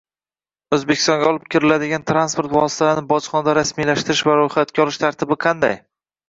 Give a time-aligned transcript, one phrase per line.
[0.77, 5.79] O’zbekistonga olib kiriladigan transport vositalarini bojxonada rasmiylashtirish va ro’yxatga olish tartibi qanday?